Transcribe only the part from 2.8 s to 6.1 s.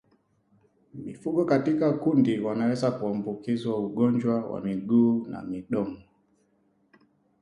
kuambukizwa ugonjwa wa miguu na midomo